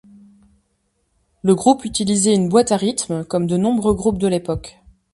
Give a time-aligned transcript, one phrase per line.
[1.43, 4.79] Le groupe utilisait une boite à rythme comme de nombreux groupes de l'époque.